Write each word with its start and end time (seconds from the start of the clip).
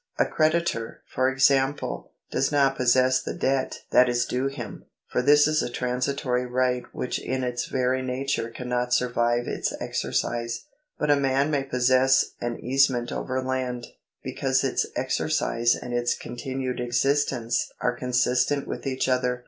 A 0.17 0.25
creditor, 0.25 1.03
for 1.07 1.29
example, 1.29 2.11
does 2.31 2.51
not 2.51 2.75
possess 2.75 3.21
the 3.21 3.35
debt 3.35 3.81
that 3.91 4.09
is 4.09 4.25
due 4.25 4.49
to 4.49 4.55
him; 4.55 4.85
for 5.07 5.21
this 5.21 5.45
is 5.47 5.61
a 5.61 5.69
transitory 5.69 6.43
right 6.43 6.81
which 6.91 7.19
in 7.19 7.43
its 7.43 7.67
very 7.67 8.01
nature 8.01 8.49
cannot 8.49 8.95
survive 8.95 9.47
its 9.47 9.71
exercise. 9.79 10.65
But 10.97 11.11
a 11.11 11.15
man 11.15 11.51
may 11.51 11.61
possess 11.61 12.31
an 12.41 12.59
easement 12.61 13.11
over 13.11 13.43
land, 13.43 13.85
because 14.23 14.63
its 14.63 14.87
exercise 14.95 15.75
and 15.75 15.93
its 15.93 16.15
continued 16.15 16.79
existence 16.79 17.71
are 17.79 17.95
consistent 17.95 18.67
with 18.67 18.87
each 18.87 19.07
other. 19.07 19.39